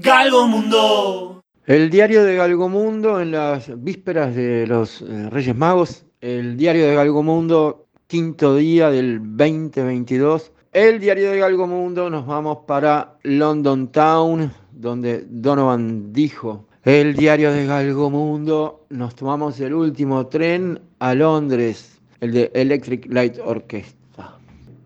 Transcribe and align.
Galgomundo. 0.00 1.42
El 1.66 1.90
diario 1.90 2.22
de 2.22 2.36
Galgomundo 2.36 3.20
en 3.20 3.32
las 3.32 3.82
vísperas 3.82 4.32
de 4.32 4.64
los 4.64 5.02
eh, 5.02 5.28
Reyes 5.28 5.56
Magos, 5.56 6.04
el 6.20 6.56
diario 6.56 6.86
de 6.86 6.94
Galgomundo, 6.94 7.88
quinto 8.06 8.54
día 8.54 8.92
del 8.92 9.18
2022. 9.36 10.52
El 10.72 11.00
diario 11.00 11.32
de 11.32 11.40
Galgomundo 11.40 12.10
nos 12.10 12.28
vamos 12.28 12.58
para 12.64 13.18
London 13.24 13.90
Town, 13.90 14.52
donde 14.70 15.26
Donovan 15.28 16.12
dijo, 16.12 16.68
el 16.84 17.16
diario 17.16 17.50
de 17.50 17.66
Galgomundo, 17.66 18.86
nos 18.90 19.16
tomamos 19.16 19.58
el 19.58 19.74
último 19.74 20.28
tren 20.28 20.80
a 21.00 21.12
Londres, 21.12 22.00
el 22.20 22.34
de 22.34 22.52
Electric 22.54 23.12
Light 23.12 23.38
Orchestra. 23.44 24.38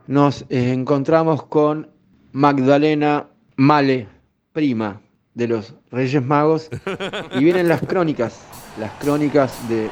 Nos 0.07 0.47
encontramos 0.49 1.45
con 1.45 1.91
Magdalena 2.33 3.29
Male, 3.57 4.09
prima 4.55 5.02
de 5.35 5.49
los 5.49 5.75
Reyes 5.91 6.25
Magos. 6.25 6.71
Y 7.35 7.45
vienen 7.45 7.69
las 7.69 7.81
crónicas, 7.81 8.41
las 8.79 8.93
crónicas 8.93 9.53
de... 9.69 9.91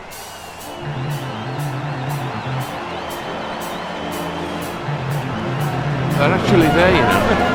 Actually 6.23 6.67
there, 6.67 6.93
you 6.93 7.01
know. 7.01 7.51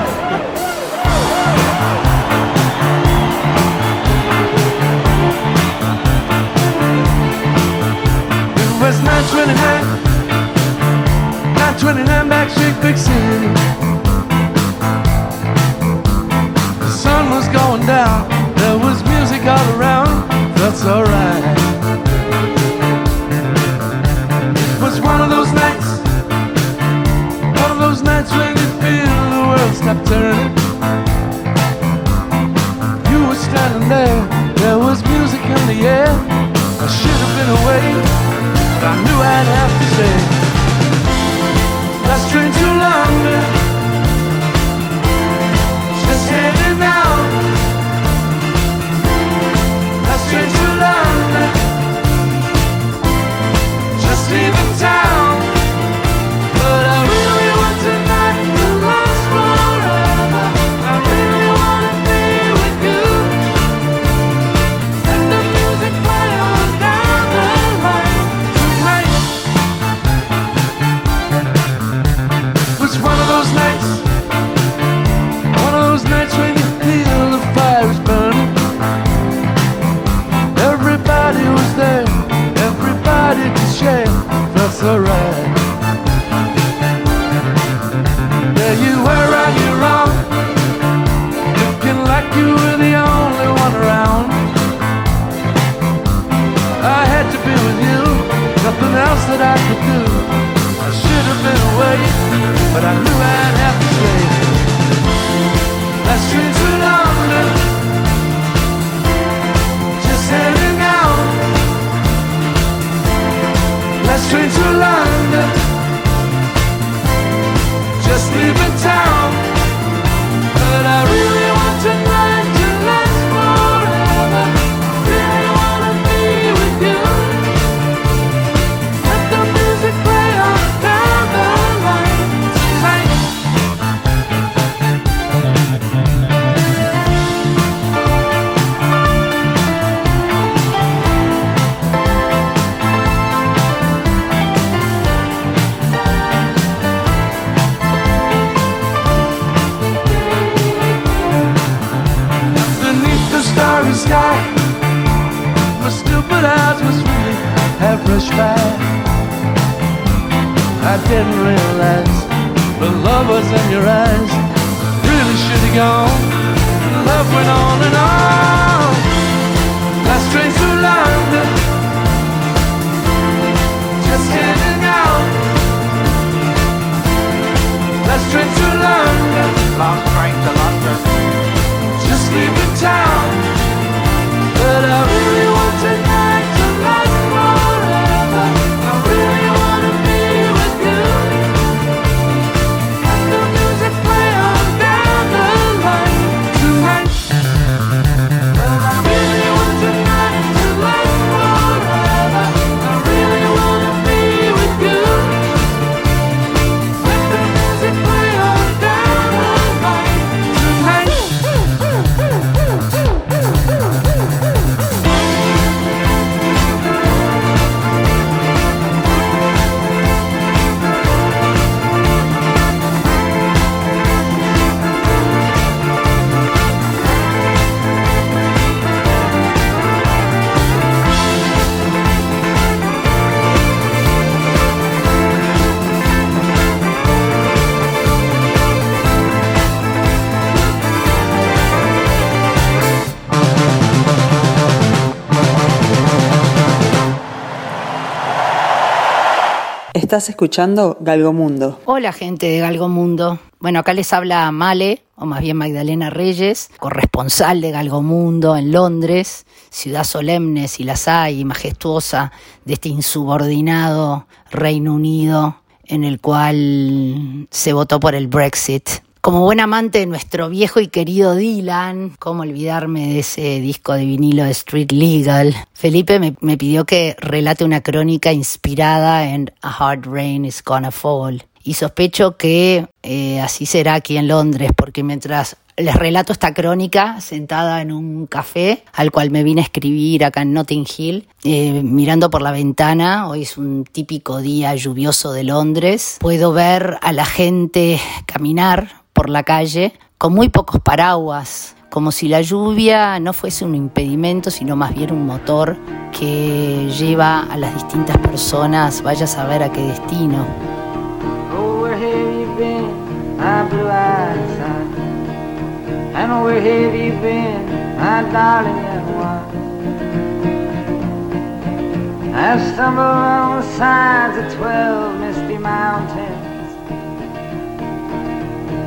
Estás 249.95 250.27
escuchando 250.27 250.97
Galgomundo. 251.00 251.80
Hola 251.86 252.12
gente 252.12 252.47
de 252.47 252.59
Galgomundo. 252.59 253.39
Bueno, 253.62 253.80
acá 253.80 253.94
les 253.94 254.12
habla 254.12 254.51
Male, 254.51 255.03
o 255.15 255.25
más 255.25 255.39
bien 255.39 255.56
Magdalena 255.56 256.09
Reyes, 256.09 256.69
corresponsal 256.80 257.62
de 257.62 257.71
Galgomundo 257.71 258.57
en 258.57 258.74
Londres, 258.74 259.45
ciudad 259.69 260.03
solemne, 260.03 260.68
si 260.68 260.83
las 260.83 261.07
hay, 261.07 261.39
y 261.39 261.45
majestuosa 261.45 262.33
de 262.65 262.74
este 262.74 262.89
insubordinado 262.89 264.27
Reino 264.51 264.95
Unido 264.95 265.62
en 265.86 266.03
el 266.03 266.19
cual 266.19 267.47
se 267.50 267.71
votó 267.71 268.01
por 268.01 268.15
el 268.15 268.27
Brexit 268.27 268.89
como 269.25 269.42
buen 269.42 269.60
amante 269.60 269.98
de 269.98 270.06
nuestro 270.06 270.50
viejo 270.50 270.80
y 270.80 270.88
querido 270.88 271.33
Dylan, 271.33 272.16
cómo 272.19 272.44
olvidarme 272.44 273.07
de 273.07 273.19
ese 273.22 273.60
disco 273.60 273.94
de 273.94 274.06
vinilo 274.06 274.44
de 274.44 274.51
Street 274.51 274.92
Legal, 274.92 275.56
Felipe 275.74 276.19
me, 276.19 276.57
pidió 276.57 276.86
que 276.86 277.16
relate 277.18 277.66
una 277.66 277.81
crónica 277.81 278.33
inspirada 278.33 279.27
en 279.27 279.51
A 279.63 279.72
Hard 279.72 280.06
Rain 280.06 280.45
is 280.45 280.63
Gonna 280.63 280.92
Fall. 280.92 281.44
Y 281.63 281.74
sospecho 281.74 282.38
que 282.38 282.86
eh, 283.01 283.42
así 283.42 283.66
será 283.66 283.95
aquí 283.95 284.16
en 284.18 284.27
Londres, 284.27 284.69
porque 284.75 285.01
mientras 285.01 285.57
les 285.75 285.95
relato 285.95 286.31
esta 286.31 286.54
crónica 286.54 287.19
sentada 287.19 287.81
en 287.81 287.92
un 287.92 288.28
café 288.28 288.83
al 288.94 289.10
cual 289.10 289.31
me 289.31 289.44
vine 289.44 289.62
a 289.62 289.63
escribir 289.63 290.24
acá 290.24 290.44
en 290.44 290.54
Notting 290.54 290.86
Hill, 290.95 291.28
eh, 291.44 291.81
mirando 291.81 292.30
por 292.30 292.44
la 292.44 292.51
ventana, 292.51 293.28
hoy 293.28 293.42
es 293.42 293.57
un 293.57 293.86
típico 293.86 294.39
día 294.39 294.75
lluvioso 294.75 295.33
de 295.33 295.45
Londres, 295.45 296.18
puedo 296.19 296.54
ver 296.54 297.00
a 297.01 297.12
la 297.12 297.25
gente 297.25 298.00
caminar 298.28 299.05
por 299.15 299.29
la 299.29 299.44
calle 299.44 299.94
con 300.19 300.33
muy 300.33 300.50
pocos 300.50 300.81
paraguas, 300.81 301.75
como 301.89 302.12
si 302.12 302.27
la 302.27 302.41
lluvia 302.41 303.19
no 303.19 303.31
fuese 303.31 303.63
un 303.63 303.73
impedimento, 303.73 304.51
sino 304.51 304.75
más 304.75 304.94
bien 304.94 305.13
un 305.13 305.25
motor 305.25 305.77
que 306.12 306.91
lleva 307.00 307.39
a 307.39 307.57
las 307.57 307.73
distintas 307.73 308.17
personas, 308.17 309.01
vaya 309.01 309.23
a 309.23 309.27
saber 309.27 309.63
a 309.63 309.71
qué 309.71 309.81
destino. 309.81 310.45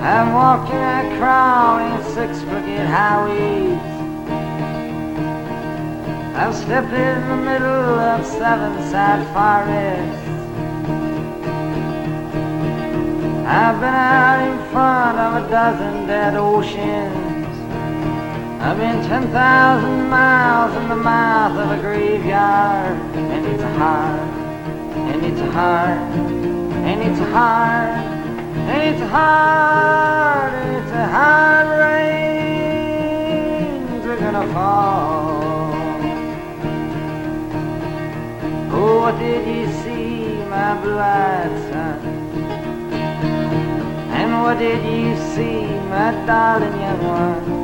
I'm 0.01 0.33
walking 0.33 0.77
and 0.77 1.19
crawling 1.19 2.03
six 2.15 2.41
crooked 2.45 2.87
highways. 2.87 3.79
I've 6.37 6.55
stepped 6.55 6.93
in 6.93 7.29
the 7.29 7.37
middle 7.37 7.99
of 7.99 8.25
seven 8.25 8.79
sad 8.91 9.21
forests. 9.35 10.29
I've 13.45 13.81
been 13.81 13.95
out 13.95 14.41
in 14.47 14.71
front 14.71 15.19
of 15.19 15.45
a 15.45 15.51
dozen 15.51 16.07
dead 16.07 16.37
oceans. 16.37 17.57
I've 18.63 18.77
been 18.77 19.03
10,000 19.09 20.09
miles 20.09 20.77
in 20.77 20.89
the 20.91 20.97
mouth 20.97 21.57
of 21.59 21.79
a 21.79 21.81
graveyard. 21.81 22.99
And 23.17 23.47
it's 23.47 23.63
hard, 23.63 24.21
and 25.11 25.25
it's 25.25 25.41
hard, 25.55 25.99
and 26.87 27.03
it's 27.03 27.21
hard, 27.33 28.18
it's 28.67 29.03
hard, 29.11 30.53
it's 30.77 30.93
a 30.93 31.07
hard 31.07 31.69
rains 31.85 32.87
are 34.07 34.17
gonna 34.17 34.47
fall. 34.53 35.75
Oh, 38.71 39.01
what 39.01 39.15
did 39.19 39.47
you 39.47 39.67
see, 39.83 40.43
my 40.51 40.75
blue-eyed 40.83 41.55
son? 41.71 41.99
And 44.19 44.31
what 44.43 44.57
did 44.59 44.83
you 44.85 45.17
see, 45.35 45.67
my 45.89 46.11
darling 46.27 46.79
young 46.81 47.03
one? 47.23 47.59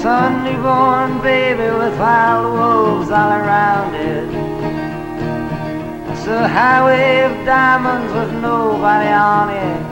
Saw 0.00 0.26
a 0.26 0.30
newborn 0.42 1.12
baby 1.22 1.68
with 1.78 1.96
wild 1.98 2.44
wolves 2.54 3.10
all 3.10 3.30
around 3.30 3.94
it. 3.94 4.41
I 6.22 6.24
saw 6.24 6.44
a 6.44 6.46
highway 6.46 7.18
of 7.22 7.44
diamonds 7.44 8.12
with 8.14 8.32
nobody 8.40 9.10
on 9.10 9.50
it. 9.50 9.82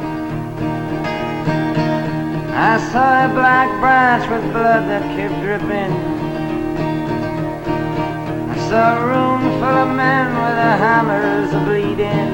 I 2.55 2.79
saw 2.93 3.27
a 3.27 3.35
black 3.35 3.69
branch 3.81 4.31
with 4.31 4.53
blood 4.53 4.87
that 4.87 5.03
kept 5.19 5.35
dripping. 5.43 5.91
I 8.47 8.57
saw 8.71 8.95
a 8.95 9.07
room 9.11 9.43
full 9.59 9.79
of 9.83 9.97
men 9.97 10.27
with 10.31 10.55
their 10.55 10.79
hammers 10.79 11.51
bleeding. 11.67 12.31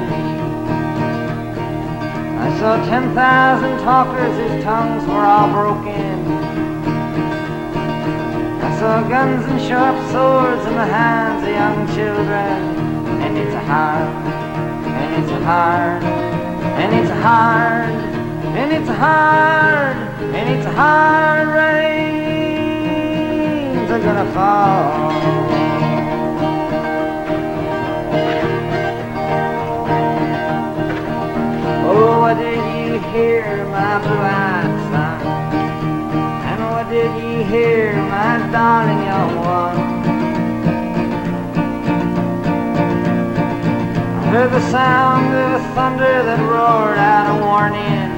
I 2.36 2.52
saw 2.60 2.76
10,000 2.84 3.78
talkers 3.78 4.36
whose 4.36 4.62
tongues 4.62 5.08
were 5.08 5.24
all 5.24 5.48
broken. 5.48 6.20
I 8.60 8.78
saw 8.78 9.08
guns 9.08 9.46
and 9.46 9.60
sharp 9.62 9.96
swords 10.12 10.66
in 10.66 10.74
the 10.74 10.84
hands 10.84 11.44
of 11.44 11.48
young 11.48 11.96
children. 11.96 12.85
And 13.36 13.44
it's 13.48 13.58
hard, 13.66 14.08
and 14.86 15.12
it's 15.22 15.34
hard, 15.44 16.02
and 16.80 16.90
it's 16.94 17.10
hard, 17.10 17.92
and 18.56 18.72
it's 18.72 18.88
hard, 18.88 19.96
and 20.34 20.48
it's 20.48 20.66
hard 20.74 21.48
rains 21.48 22.30
are 23.90 24.00
gonna 24.00 24.24
fall. 24.32 25.12
Oh, 31.84 32.20
what 32.20 32.34
did 32.38 32.56
you 32.56 32.98
hear, 33.10 33.66
my 33.66 33.98
blue-eyed 34.00 34.72
son? 34.90 35.20
And 36.48 36.60
what 36.70 36.86
did 36.88 37.12
you 37.22 37.44
hear, 37.44 37.92
my 37.96 38.38
darling 38.50 39.02
young 39.04 39.36
one? 39.44 39.95
Heard 44.36 44.52
the 44.52 44.70
sound 44.70 45.32
of 45.32 45.62
a 45.62 45.64
thunder 45.74 46.22
that 46.28 46.38
roared 46.40 46.98
out 46.98 47.26
a 47.32 47.36
warning. 47.40 48.10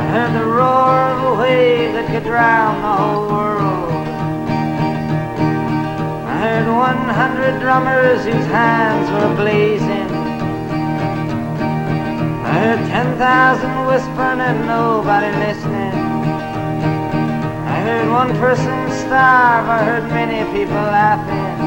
I 0.00 0.02
heard 0.16 0.32
the 0.32 0.46
roar 0.46 0.96
of 1.12 1.18
a 1.28 1.42
wave 1.42 1.92
that 1.92 2.06
could 2.08 2.24
drown 2.24 2.80
the 2.80 2.92
whole 2.96 3.28
world. 3.28 3.92
I 6.24 6.34
heard 6.40 6.66
100 6.66 7.60
drummers 7.60 8.24
whose 8.24 8.48
hands 8.48 9.12
were 9.12 9.36
blazing. 9.36 10.08
I 12.48 12.52
heard 12.64 12.80
10,000 12.88 13.86
whispering 13.88 14.40
and 14.40 14.66
nobody 14.66 15.30
listening. 15.36 15.96
I 17.74 17.76
heard 17.84 18.08
one 18.08 18.32
person 18.40 18.72
starve, 19.04 19.68
I 19.68 19.84
heard 19.84 20.08
many 20.08 20.40
people 20.56 20.80
laughing. 20.80 21.65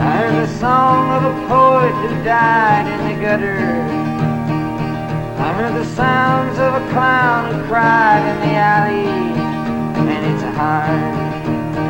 I 0.00 0.10
heard 0.16 0.34
the 0.46 0.52
song 0.58 1.10
of 1.16 1.22
a 1.24 1.34
poet 1.48 1.92
who 1.92 2.08
died 2.24 2.86
in 2.86 3.00
the 3.08 3.16
gutter. 3.20 3.60
I 5.38 5.52
heard 5.54 5.74
the 5.74 5.84
sounds 5.84 6.58
of 6.58 6.74
a 6.74 6.84
clown 6.90 7.52
who 7.52 7.58
cried 7.66 8.22
in 8.30 8.38
the 8.46 8.54
alley. 8.54 9.08
And 10.08 10.24
it's 10.32 10.42
a 10.42 10.52
hard, 10.52 11.14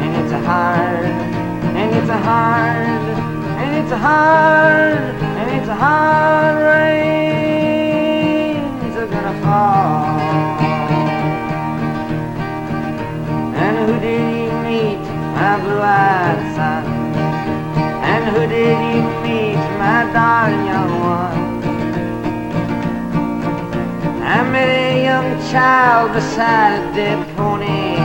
and 0.03 0.17
it's 0.17 0.33
a 0.33 0.41
hard, 0.41 1.05
and 1.77 1.95
it's 1.95 2.09
a 2.09 2.19
hard, 2.19 3.05
and 3.61 3.77
it's 3.77 3.93
a 3.93 3.97
hard, 3.97 4.99
and 5.38 5.50
it's 5.57 5.69
a 5.69 5.75
hard 5.75 6.57
rains 6.73 7.77
are 8.97 9.07
gonna 9.07 9.37
fall. 9.45 10.19
And 13.55 13.77
who 13.79 14.00
did 14.00 14.25
you 14.41 14.53
meet, 14.67 15.00
my 15.35 15.53
blue-eyed 15.61 16.41
son? 16.57 16.98
And 18.11 18.25
who 18.35 18.43
did 18.47 18.79
you 18.95 19.03
meet, 19.23 19.61
my 19.83 20.00
darling 20.15 20.65
young 20.73 20.93
one? 21.19 21.41
I 24.37 24.38
met 24.55 24.69
a 24.69 25.05
young 25.09 25.31
child 25.50 26.15
beside 26.15 26.73
a 26.81 26.83
dead 26.95 27.21
pony. 27.37 27.97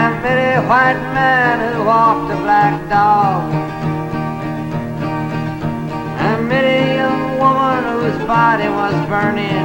I 0.00 0.02
met 0.22 0.38
a 0.54 0.60
white 0.68 1.02
man 1.18 1.56
who 1.74 1.84
walked 1.84 2.30
a 2.30 2.36
black 2.44 2.74
dog. 2.90 3.42
I 6.28 6.32
met 6.50 6.64
a 6.78 6.82
young 7.00 7.22
woman 7.42 7.80
whose 7.94 8.20
body 8.26 8.68
was 8.68 8.94
burning. 9.08 9.59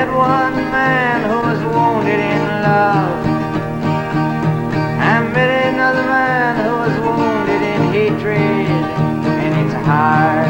Met 0.00 0.16
one 0.16 0.56
man 0.72 1.18
who 1.28 1.36
was 1.46 1.60
wounded 1.60 2.20
in 2.34 2.42
love. 2.64 3.20
I 5.12 5.20
met 5.34 5.50
another 5.74 6.04
man 6.04 6.52
who 6.64 6.72
was 6.84 6.94
wounded 7.04 7.60
in 7.60 7.80
hatred. 7.92 8.68
And 9.44 9.52
it's 9.60 9.76
hard, 9.84 10.48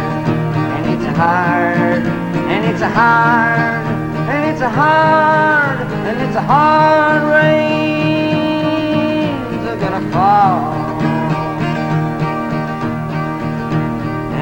and 0.76 0.84
it's 0.94 1.08
hard, 1.18 2.02
and 2.52 2.62
it's 2.64 2.84
hard, 2.94 3.86
and 4.30 4.42
it's 4.50 4.62
hard, 4.62 5.80
and 6.06 6.16
it's 6.22 6.36
a 6.36 6.42
hard 6.42 7.22
rains 7.34 7.72
are 9.66 9.78
gonna 9.82 10.04
fall. 10.12 10.62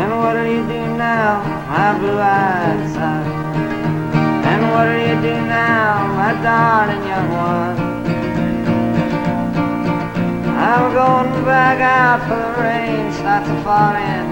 And 0.01 0.09
what'll 0.21 0.45
you 0.45 0.63
do 0.67 0.83
now, 0.99 1.41
my 1.71 1.89
blue-eyed 1.99 2.91
son? 2.93 3.28
And 4.59 4.73
what'll 4.73 4.99
you 4.99 5.15
do 5.23 5.37
now, 5.47 6.09
my 6.19 6.33
darling 6.43 7.07
young 7.07 7.31
one? 7.31 7.79
I'm 10.59 10.93
going 10.93 11.45
back 11.45 11.79
out 11.79 12.27
for 12.27 12.35
the 12.35 12.63
rain 12.67 13.13
starts 13.13 13.47
to 13.47 13.55
fall 13.63 13.95
in. 13.95 14.27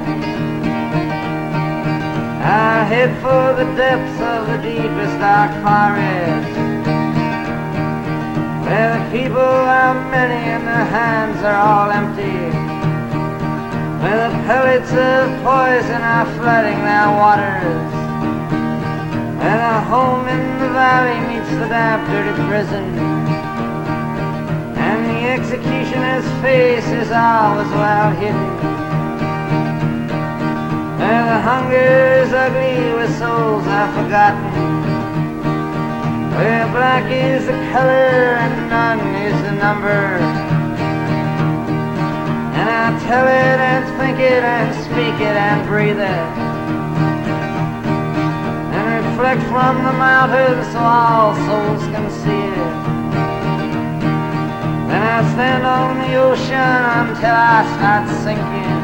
I 2.43 2.83
head 2.91 3.15
for 3.23 3.55
the 3.55 3.71
depths 3.79 4.19
of 4.21 4.49
the 4.51 4.59
deepest 4.67 5.15
dark 5.23 5.53
forest. 5.63 6.51
Where 8.67 8.99
the 8.99 9.03
people 9.17 9.39
are 9.39 9.95
many 10.11 10.43
and 10.51 10.67
their 10.67 10.87
hands 10.91 11.39
are 11.45 11.55
all 11.55 11.89
empty. 11.89 12.39
Where 14.03 14.29
the 14.29 14.35
pellets 14.43 14.91
of 14.91 15.31
poison 15.47 16.03
are 16.03 16.27
flooding 16.35 16.83
their 16.83 17.11
waters. 17.15 17.96
Where 19.47 19.59
the 19.59 19.81
home 19.83 20.27
in 20.27 20.59
the 20.59 20.71
valley 20.75 21.19
meets 21.29 21.49
the 21.51 21.69
damp, 21.69 22.03
dirty 22.11 22.35
prison. 22.51 22.83
And 24.75 24.99
the 25.07 25.21
executioner's 25.39 26.27
face 26.43 26.89
is 26.91 27.13
always 27.13 27.71
well 27.71 28.11
hidden. 28.19 28.51
Where 30.99 31.25
the 31.31 31.41
hunger 31.47 32.25
is 32.27 32.33
ugly, 32.33 32.91
where 32.99 33.13
souls 33.21 33.65
are 33.69 33.91
forgotten. 33.95 34.51
Where 36.35 36.67
black 36.75 37.07
is 37.13 37.47
the 37.47 37.59
color 37.71 38.43
and 38.43 38.69
none 38.69 38.99
is 39.15 39.41
the 39.43 39.53
number. 39.53 40.19
And 42.59 42.69
I 42.69 42.99
tell 43.07 43.29
it 43.29 43.59
and 43.71 43.85
think 43.97 44.19
it 44.19 44.43
and 44.43 44.75
speak 44.87 45.21
it 45.23 45.37
and 45.37 45.69
breathe 45.69 46.01
it. 46.01 46.46
Reflect 49.17 49.41
from 49.45 49.77
the 49.83 49.93
mountains 49.93 50.67
so 50.73 50.79
all 50.79 51.35
souls 51.35 51.83
can 51.89 52.05
see 52.21 52.49
it. 52.53 52.73
Then 54.89 55.01
I 55.01 55.25
stand 55.33 55.65
on 55.65 55.97
the 55.97 56.17
ocean 56.17 56.85
until 57.01 57.33
I 57.33 57.65
start 57.77 58.09
sinking. 58.21 58.77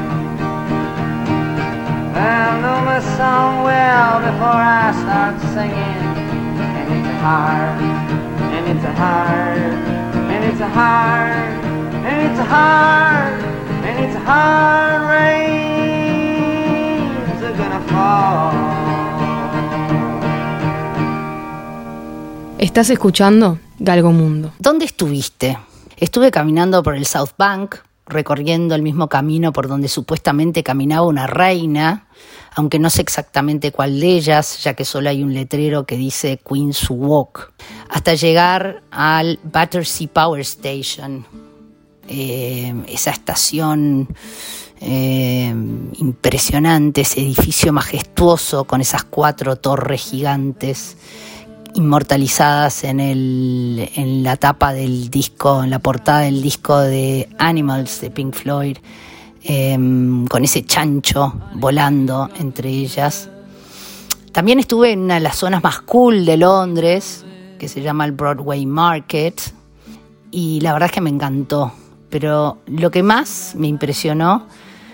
Then 2.17 2.49
I 2.49 2.51
know 2.63 2.81
my 2.81 3.01
song 3.19 3.63
well 3.63 4.21
before 4.25 4.63
I 4.81 4.93
start 5.05 5.37
singing. 5.53 6.01
And 6.65 6.89
it's 6.97 7.09
a 7.09 7.17
hard, 7.21 7.83
and 8.57 8.65
it's 8.73 8.85
a 8.85 8.93
hard, 8.95 9.77
and 10.33 10.45
it's 10.49 10.61
a 10.61 10.69
hard, 10.69 11.61
and 12.09 12.17
it's 12.25 12.41
a 12.41 12.45
hard, 12.45 13.37
and 13.85 13.97
it's 14.03 14.17
hard 14.25 15.03
rains 15.13 16.33
are 17.43 17.53
gonna 17.53 17.83
fall. 17.89 18.72
Estás 22.63 22.91
escuchando 22.91 23.59
Galgo 23.81 24.13
Mundo. 24.13 24.53
¿Dónde 24.61 24.85
estuviste? 24.85 25.59
Estuve 25.97 26.31
caminando 26.31 26.81
por 26.85 26.95
el 26.95 27.07
South 27.07 27.31
Bank, 27.37 27.75
recorriendo 28.07 28.77
el 28.77 28.83
mismo 28.83 29.09
camino 29.09 29.53
por 29.53 29.67
donde 29.67 29.89
supuestamente 29.89 30.63
caminaba 30.63 31.05
una 31.05 31.27
reina, 31.27 32.07
aunque 32.55 32.79
no 32.79 32.89
sé 32.89 33.03
exactamente 33.03 33.73
cuál 33.73 33.99
de 33.99 34.13
ellas, 34.13 34.63
ya 34.63 34.75
que 34.75 34.85
solo 34.85 35.11
hay 35.11 35.25
un 35.25 35.35
letrero 35.35 35.87
que 35.87 35.97
dice 35.97 36.39
Queen's 36.39 36.87
Walk, 36.89 37.53
hasta 37.89 38.15
llegar 38.15 38.85
al 38.93 39.41
Battersea 39.43 40.07
Power 40.13 40.43
Station, 40.43 41.27
eh, 42.07 42.73
esa 42.87 43.11
estación 43.11 44.07
eh, 44.81 45.53
impresionante, 45.99 47.01
ese 47.01 47.23
edificio 47.23 47.73
majestuoso 47.73 48.67
con 48.67 48.81
esas 48.81 49.03
cuatro 49.03 49.57
torres 49.57 50.01
gigantes 50.01 50.97
inmortalizadas 51.75 52.85
en, 52.85 53.01
el, 53.01 53.91
en 53.97 54.23
la 54.23 54.37
tapa 54.37 54.73
del 54.73 55.11
disco, 55.11 55.63
en 55.63 55.71
la 55.71 55.79
portada 55.79 56.21
del 56.21 56.43
disco 56.43 56.79
de 56.79 57.29
Animals 57.39 58.01
de 58.01 58.11
Pink 58.11 58.35
Floyd, 58.35 58.79
em, 59.43 60.27
con 60.27 60.45
ese 60.45 60.65
chancho 60.65 61.33
volando 61.55 62.29
entre 62.39 62.69
ellas. 62.69 63.29
También 64.33 64.59
estuve 64.59 64.93
en 64.93 65.01
una 65.01 65.15
de 65.15 65.21
las 65.21 65.37
zonas 65.37 65.63
más 65.63 65.81
cool 65.83 66.25
de 66.25 66.37
Londres, 66.37 67.25
que 67.59 67.69
se 67.69 67.83
llama 67.83 68.05
el 68.05 68.13
Broadway 68.13 68.67
Market, 68.67 69.41
y 70.31 70.61
la 70.61 70.73
verdad 70.73 70.87
es 70.87 70.93
que 70.93 71.01
me 71.01 71.11
encantó. 71.11 71.73
Pero 72.09 72.59
lo 72.67 72.91
que 72.91 73.03
más 73.03 73.55
me 73.57 73.69
impresionó 73.69 74.47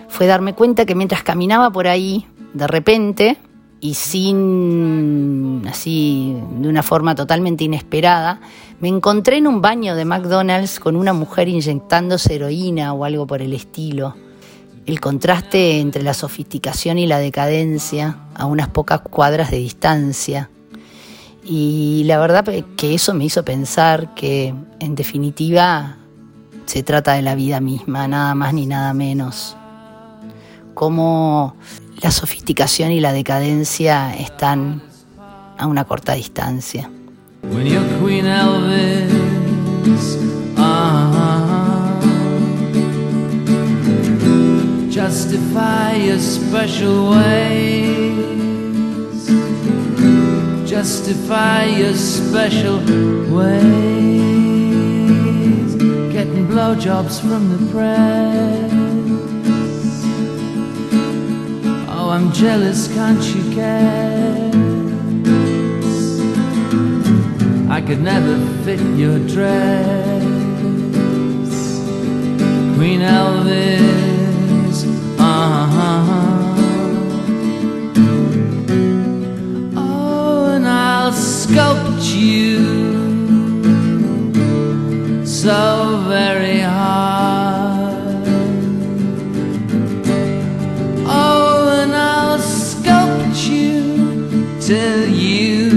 fue 0.08 0.26
darme 0.26 0.54
cuenta 0.54 0.86
que 0.86 0.94
mientras 0.94 1.22
caminaba 1.22 1.70
por 1.70 1.86
ahí, 1.86 2.26
de 2.54 2.66
repente, 2.66 3.36
y 3.80 3.94
sin 3.94 5.62
así 5.68 6.36
de 6.60 6.68
una 6.68 6.82
forma 6.82 7.14
totalmente 7.14 7.64
inesperada, 7.64 8.40
me 8.80 8.88
encontré 8.88 9.36
en 9.38 9.46
un 9.46 9.60
baño 9.60 9.94
de 9.94 10.04
McDonald's 10.04 10.80
con 10.80 10.96
una 10.96 11.12
mujer 11.12 11.48
inyectándose 11.48 12.34
heroína 12.34 12.92
o 12.92 13.04
algo 13.04 13.26
por 13.26 13.42
el 13.42 13.52
estilo. 13.52 14.16
El 14.86 15.00
contraste 15.00 15.80
entre 15.80 16.02
la 16.02 16.14
sofisticación 16.14 16.98
y 16.98 17.06
la 17.06 17.18
decadencia 17.18 18.18
a 18.34 18.46
unas 18.46 18.68
pocas 18.68 19.00
cuadras 19.00 19.50
de 19.50 19.58
distancia. 19.58 20.50
Y 21.44 22.02
la 22.06 22.18
verdad 22.18 22.44
que 22.76 22.94
eso 22.94 23.14
me 23.14 23.24
hizo 23.24 23.44
pensar 23.44 24.14
que 24.14 24.54
en 24.80 24.94
definitiva 24.94 25.96
se 26.66 26.82
trata 26.82 27.14
de 27.14 27.22
la 27.22 27.34
vida 27.34 27.60
misma, 27.60 28.08
nada 28.08 28.34
más 28.34 28.54
ni 28.54 28.66
nada 28.66 28.92
menos. 28.94 29.56
Como 30.74 31.54
la 32.00 32.10
sofisticación 32.10 32.92
y 32.92 33.00
la 33.00 33.12
decadencia 33.12 34.14
están 34.14 34.82
a 35.56 35.66
una 35.66 35.84
corta 35.84 36.14
distancia. 36.14 36.90
When 37.42 37.66
you're 37.66 37.84
Queen 38.00 38.26
Elvis, 38.26 39.12
uh-huh. 40.56 41.28
justify 44.90 45.94
your 45.94 46.18
special 46.18 47.10
ways, 47.10 48.16
justify 50.68 51.64
your 51.66 51.94
special 51.94 52.78
ways, 53.30 53.74
getting 56.12 56.46
blowjobs 56.48 57.20
from 57.20 57.48
the 57.50 57.58
press. 57.72 59.37
I'm 62.10 62.32
jealous, 62.32 62.88
can't 62.88 63.22
you 63.34 63.54
guess? 63.54 64.54
I 67.70 67.80
could 67.86 68.00
never 68.00 68.38
fit 68.64 68.80
your 68.96 69.18
dress. 69.28 70.22
Queen 72.76 73.00
Elvis, 73.00 74.84
uh-huh. 75.18 76.14
Oh, 79.76 80.54
and 80.54 80.66
I'll 80.66 81.12
sculpt 81.12 82.14
you 82.16 82.86
so 85.26 86.02
very 86.08 86.57
till 94.68 95.08
you 95.08 95.70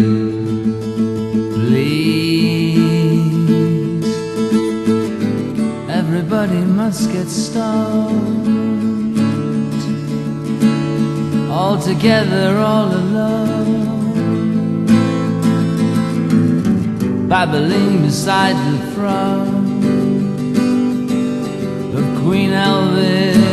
please. 1.53 2.75
Everybody 5.89 6.61
must 6.79 7.09
get 7.13 7.29
stoned. 7.29 8.49
All 11.49 11.79
together, 11.79 12.57
all 12.57 12.91
alone. 13.03 13.87
Babbling 17.29 18.01
beside 18.01 18.57
the 18.67 18.77
throne 18.91 19.55
of 21.95 22.03
Queen 22.23 22.49
Elvis. 22.49 23.50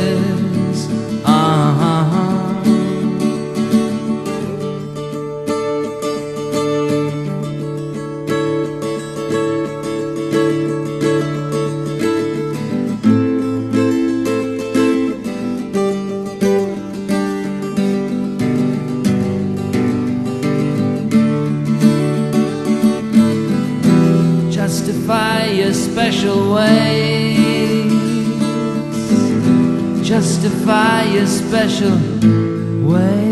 Justify 30.98 31.04
your 31.14 31.26
special 31.26 31.96
ways. 32.86 33.28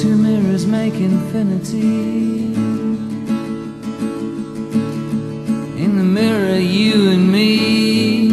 Two 0.00 0.16
mirrors 0.16 0.66
make 0.66 0.94
infinity. 0.94 2.54
In 5.82 5.96
the 5.96 6.04
mirror, 6.04 6.58
you 6.58 7.10
and 7.10 7.32
me. 7.32 8.28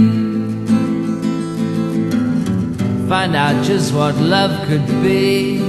Find 3.09 3.35
out 3.35 3.63
just 3.65 3.93
what 3.93 4.15
love 4.15 4.67
could 4.67 4.85
be. 5.03 5.59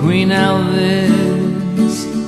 Queen 0.00 0.30
Elvis. 0.30 2.19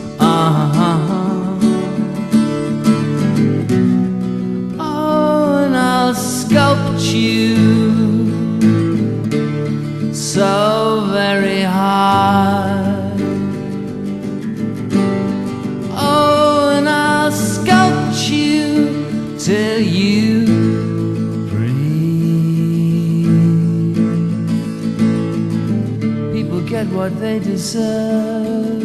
What 27.02 27.18
they 27.18 27.40
deserve. 27.40 28.80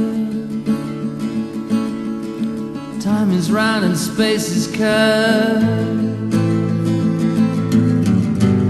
Time 2.99 3.31
is 3.31 3.51
round 3.51 3.85
and 3.85 3.95
space 3.95 4.49
is 4.49 4.65
curved. 4.75 6.33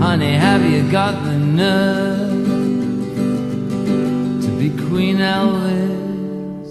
Honey, 0.04 0.36
have 0.36 0.66
you 0.70 0.84
got 0.92 1.24
the 1.24 1.38
nerve 1.38 2.44
to 4.42 4.50
be 4.60 4.70
Queen 4.89 5.20
Elvis? 5.20 6.68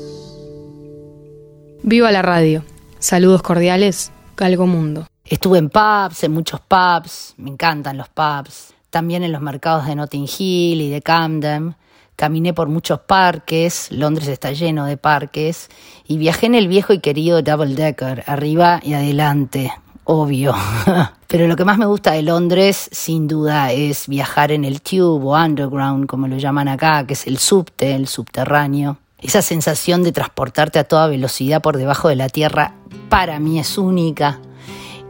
Viva 1.83 2.13
la 2.13 2.21
radio. 2.21 2.63
Saludos 2.99 3.41
cordiales, 3.41 4.13
Galgo 4.37 4.67
Mundo. 4.67 5.07
Estuve 5.25 5.57
en 5.57 5.71
pubs, 5.71 6.25
en 6.25 6.33
muchos 6.33 6.61
pubs, 6.61 7.33
me 7.39 7.49
encantan 7.49 7.97
los 7.97 8.11
pubs. 8.11 8.75
También 8.91 9.23
en 9.23 9.33
los 9.33 9.41
mercados 9.41 9.87
de 9.87 9.95
Notting 9.95 10.29
Hill 10.39 10.83
y 10.83 10.91
de 10.91 11.01
Camden. 11.01 11.75
Caminé 12.17 12.55
por 12.55 12.69
muchos 12.69 13.01
parques, 13.01 13.93
Londres 13.93 14.29
está 14.29 14.51
lleno 14.51 14.87
de 14.87 14.97
parques, 14.97 15.69
y 16.09 16.17
viajé 16.17 16.47
en 16.47 16.55
el 16.55 16.67
viejo 16.67 16.95
y 16.95 17.01
querido 17.01 17.43
Double 17.43 17.75
Decker, 17.75 18.25
arriba 18.27 18.81
y 18.83 18.95
adelante, 18.95 19.71
obvio. 20.05 20.55
Pero 21.27 21.47
lo 21.47 21.57
que 21.57 21.67
más 21.67 21.77
me 21.77 21.85
gusta 21.85 22.13
de 22.13 22.23
Londres, 22.23 22.89
sin 22.91 23.29
duda, 23.29 23.71
es 23.73 24.09
viajar 24.09 24.51
en 24.51 24.65
el 24.65 24.81
tube 24.81 25.27
o 25.27 25.37
underground, 25.37 26.07
como 26.07 26.27
lo 26.27 26.39
llaman 26.39 26.69
acá, 26.69 27.07
que 27.07 27.13
es 27.13 27.27
el 27.27 27.37
subte, 27.37 27.95
el 27.95 28.09
subterráneo. 28.09 28.97
Esa 29.21 29.43
sensación 29.43 30.03
de 30.03 30.13
transportarte 30.13 30.79
a 30.79 30.85
toda 30.85 31.09
velocidad 31.09 31.61
por 31.61 31.77
debajo 31.77 32.09
de 32.09 32.17
la 32.17 32.31
tierra, 32.31 32.73
para 33.11 33.39
mí 33.41 33.59
es 33.59 33.77
única. 33.77 34.41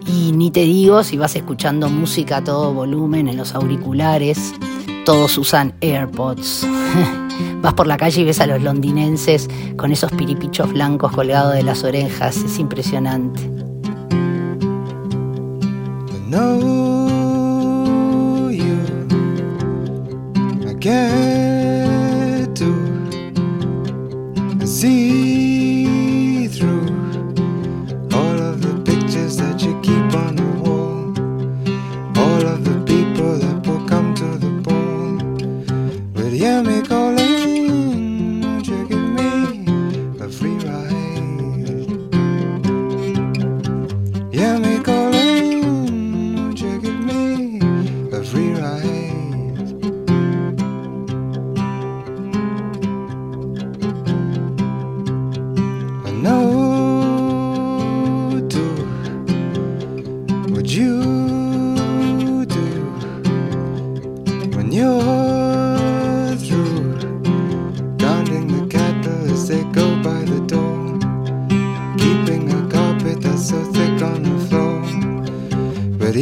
Y 0.09 0.33
ni 0.33 0.51
te 0.51 0.61
digo 0.61 1.05
si 1.05 1.17
vas 1.17 1.37
escuchando 1.37 1.89
música 1.89 2.39
a 2.39 2.45
todo 2.45 2.73
volumen 2.73 3.29
en 3.29 3.37
los 3.37 3.55
auriculares. 3.55 4.55
Todos 5.07 5.39
usan 5.39 5.73
AirPods. 5.81 6.67
Vas 7.63 7.75
por 7.75 7.87
la 7.87 7.97
calle 7.97 8.21
y 8.21 8.25
ves 8.25 8.41
a 8.41 8.47
los 8.47 8.61
londinenses 8.61 9.49
con 9.77 9.93
esos 9.93 10.13
piripichos 10.13 10.73
blancos 10.73 11.13
colgados 11.13 11.55
de 11.55 11.63
las 11.63 11.85
orejas. 11.85 12.37
Es 12.37 12.59
impresionante. 12.59 13.57
see 24.67 25.46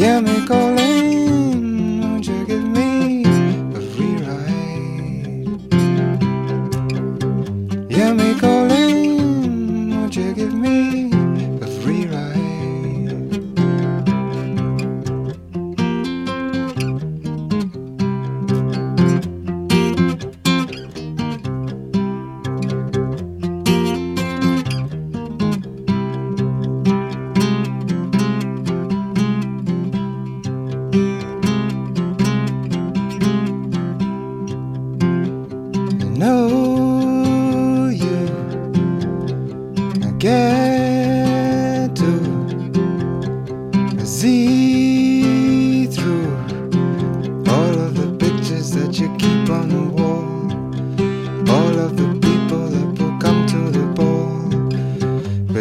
Yeah, 0.04 0.20
me 0.20 0.44
go 0.44 0.63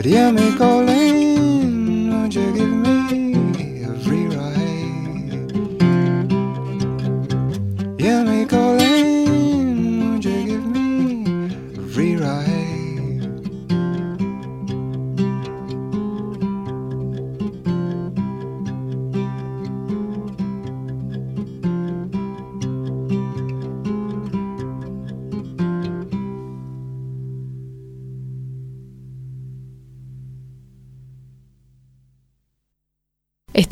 But 0.03 0.11
hear 0.11 0.33
me 0.33 0.92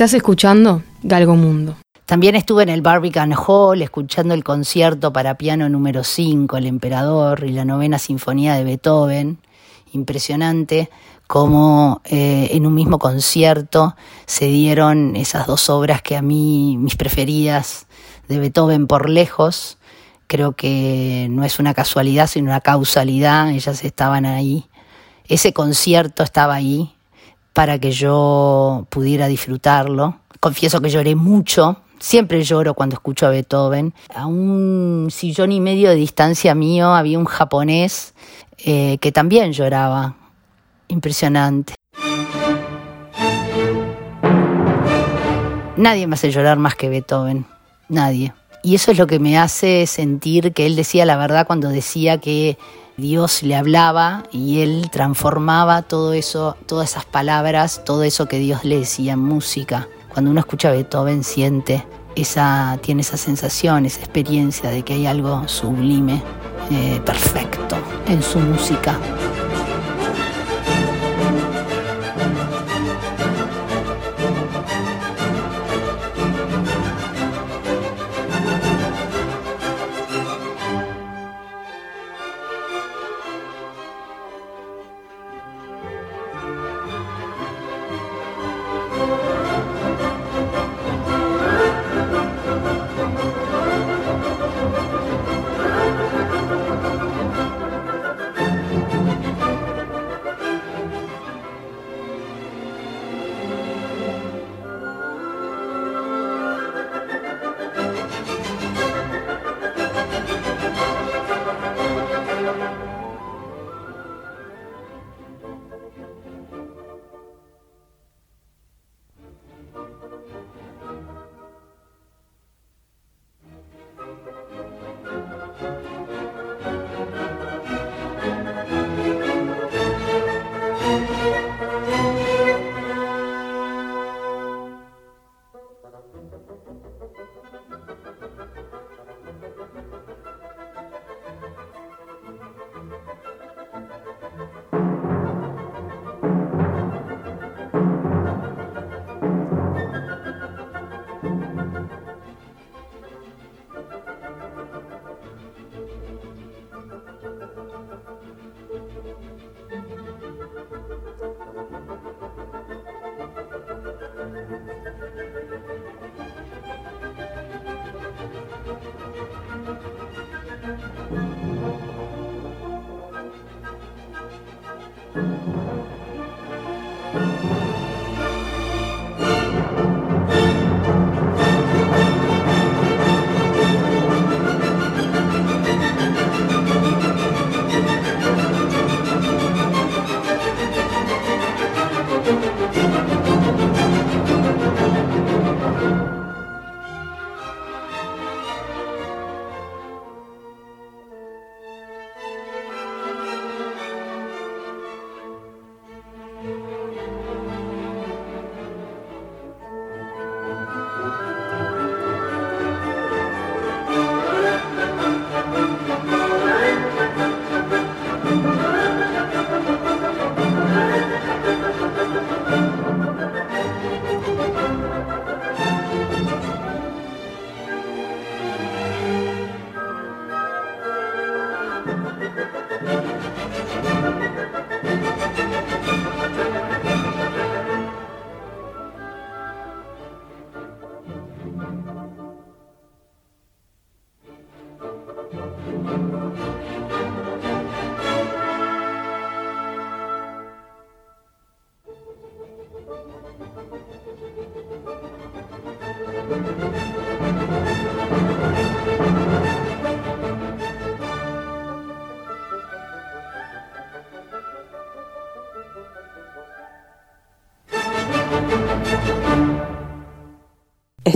Estás 0.02 0.16
escuchando 0.16 0.82
Galgo 1.04 1.36
Mundo. 1.36 1.76
También 2.08 2.34
estuve 2.34 2.64
en 2.64 2.70
el 2.70 2.82
Barbican 2.82 3.36
Hall 3.36 3.84
escuchando 3.84 4.34
el 4.34 4.44
concierto 4.44 5.14
para 5.14 5.38
piano 5.38 5.70
número 5.70 6.04
5, 6.04 6.58
El 6.58 6.66
Emperador 6.66 7.44
y 7.46 7.52
la 7.52 7.66
novena 7.66 8.00
sinfonía 8.00 8.56
de 8.56 8.64
Beethoven. 8.64 9.38
Impresionante 9.94 10.90
cómo 11.28 12.02
eh, 12.06 12.50
en 12.50 12.66
un 12.66 12.74
mismo 12.74 12.98
concierto 12.98 13.96
se 14.26 14.46
dieron 14.46 15.16
esas 15.16 15.46
dos 15.46 15.70
obras 15.70 16.02
que 16.02 16.18
a 16.18 16.24
mí, 16.24 16.78
mis 16.80 16.96
preferidas 16.96 17.86
de 18.28 18.40
Beethoven 18.40 18.88
por 18.88 19.08
lejos. 19.08 19.78
Creo 20.26 20.54
que 20.54 21.28
no 21.30 21.44
es 21.46 21.60
una 21.60 21.76
casualidad, 21.76 22.26
sino 22.26 22.48
una 22.48 22.62
causalidad. 22.62 23.52
Ellas 23.52 23.84
estaban 23.84 24.26
ahí. 24.26 24.66
Ese 25.28 25.54
concierto 25.54 26.24
estaba 26.24 26.56
ahí 26.56 26.96
para 27.54 27.80
que 27.80 27.92
yo 27.92 28.88
pudiera 28.90 29.28
disfrutarlo. 29.28 30.18
Confieso 30.40 30.82
que 30.82 30.90
lloré 30.90 31.16
mucho, 31.16 31.82
siempre 32.00 32.44
lloro 32.44 32.74
cuando 32.74 32.96
escucho 32.96 33.28
a 33.28 33.30
Beethoven. 33.30 33.94
A 34.14 34.26
un 34.26 35.10
sillón 35.12 35.52
y 35.52 35.60
medio 35.60 35.90
de 35.90 35.96
distancia 35.96 36.56
mío 36.56 36.94
había 36.94 37.20
un 37.20 37.26
japonés 37.26 38.14
eh, 38.58 38.98
que 39.00 39.12
también 39.12 39.54
lloraba. 39.54 40.16
Impresionante. 40.88 41.76
Nadie 45.78 46.06
me 46.06 46.16
hace 46.16 46.32
llorar 46.32 46.60
más 46.60 46.76
que 46.76 46.90
Beethoven, 46.90 47.46
nadie. 47.88 48.34
Y 48.62 48.76
eso 48.76 48.92
es 48.92 48.98
lo 48.98 49.08
que 49.08 49.20
me 49.20 49.38
hace 49.38 49.88
sentir 49.88 50.54
que 50.54 50.66
él 50.66 50.76
decía 50.76 51.06
la 51.06 51.18
verdad 51.18 51.48
cuando 51.48 51.70
decía 51.70 52.20
que 52.20 52.58
Dios 53.02 53.42
le 53.42 53.56
hablaba 53.56 54.24
y 54.32 54.62
él 54.62 54.90
transformaba 54.92 55.82
todo 55.82 56.14
eso, 56.14 56.56
todas 56.68 56.92
esas 56.92 57.06
palabras, 57.06 57.82
todo 57.84 58.04
eso 58.04 58.28
que 58.28 58.38
Dios 58.38 58.64
le 58.64 58.78
decía 58.78 59.14
en 59.14 59.20
música. 59.20 59.90
Cuando 60.14 60.30
uno 60.30 60.40
escucha 60.40 60.70
Beethoven 60.70 61.24
siente 61.24 61.86
esa, 62.16 62.78
tiene 62.82 63.02
esa 63.02 63.18
sensación, 63.18 63.88
esa 63.88 64.02
experiencia 64.02 64.70
de 64.70 64.84
que 64.84 64.94
hay 64.94 65.08
algo 65.08 65.48
sublime, 65.48 66.22
eh, 66.70 67.02
perfecto 67.04 67.76
en 68.08 68.22
su 68.22 68.38
música. 68.38 68.96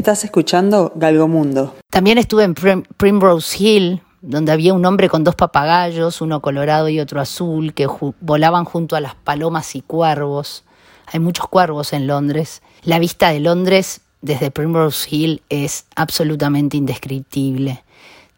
Estás 0.06 0.24
escuchando 0.24 0.92
Galgomundo. 0.94 1.74
También 1.90 2.20
estuve 2.20 2.44
en 2.44 2.54
Prim- 2.54 2.84
Primrose 2.96 3.58
Hill, 3.58 4.04
donde 4.22 4.52
había 4.52 4.76
un 4.76 4.86
hombre 4.86 5.10
con 5.10 5.24
dos 5.24 5.34
papagayos, 5.34 6.22
uno 6.22 6.42
colorado 6.44 6.90
y 6.90 7.00
otro 7.00 7.20
azul, 7.20 7.74
que 7.74 7.88
volaban 8.22 8.66
junto 8.66 8.96
a 8.96 9.02
las 9.02 9.16
palomas 9.16 9.76
y 9.76 9.82
cuervos. 9.82 10.64
Hay 11.08 11.20
muchos 11.20 11.48
cuervos 11.48 11.92
en 11.92 12.06
Londres. 12.06 12.62
La 12.84 13.00
vista 13.00 13.30
de 13.30 13.40
Londres 13.40 14.02
desde 14.22 14.52
Primrose 14.52 15.08
Hill 15.10 15.42
es 15.50 15.88
absolutamente 15.96 16.78
indescriptible. 16.78 17.84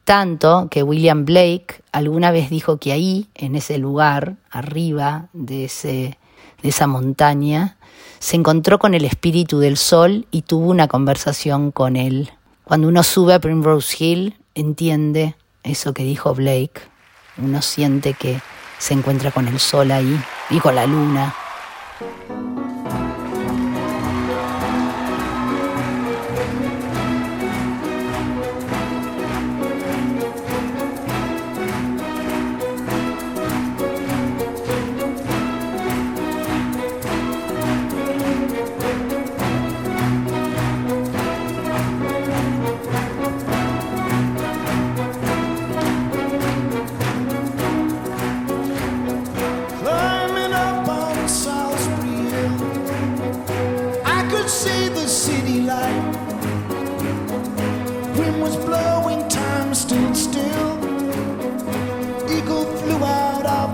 Tanto 0.06 0.70
que 0.72 0.84
William 0.84 1.26
Blake 1.26 1.82
alguna 1.92 2.32
vez 2.32 2.50
dijo 2.50 2.78
que 2.78 2.94
ahí, 2.94 3.28
en 3.36 3.58
ese 3.58 3.78
lugar, 3.78 4.38
arriba 4.52 5.28
de, 5.34 5.66
ese, 5.66 6.18
de 6.62 6.70
esa 6.70 6.88
montaña, 6.88 7.78
se 8.20 8.36
encontró 8.36 8.80
con 8.80 8.94
el 8.94 9.06
espíritu 9.06 9.60
del 9.60 9.78
sol 9.78 10.28
y 10.32 10.42
tuvo 10.42 10.70
una 10.70 10.88
conversación 10.88 11.72
con 11.72 11.96
él. 11.96 12.32
Cuando 12.64 12.88
uno 12.88 13.04
sube 13.04 13.34
a 13.34 13.40
Primrose 13.40 14.04
Hill, 14.04 14.38
entiende 14.56 15.36
eso 15.64 15.94
que 15.94 16.04
dijo 16.04 16.34
Blake. 16.34 16.82
Uno 17.38 17.62
siente 17.62 18.14
que 18.14 18.42
se 18.80 18.94
encuentra 18.94 19.32
con 19.32 19.48
el 19.48 19.60
sol 19.60 19.92
ahí 19.92 20.20
y 20.50 20.60
con 20.60 20.76
la 20.76 20.86
luna. 20.86 21.34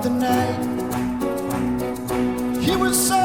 The 0.03 0.09
night. 0.09 0.59
He 2.61 2.75
was 2.75 2.97
something 3.07 3.22